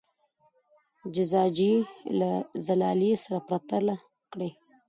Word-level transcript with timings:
زجاجیه 1.15 1.75
له 2.19 2.31
زلالیې 2.65 3.13
سره 3.23 3.37
پرتله 3.47 3.95
کړئ. 4.31 4.51